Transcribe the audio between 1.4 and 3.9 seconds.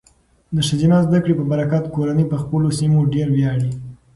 برکت، کورنۍ په خپلو سیمو ډیر ویاړي.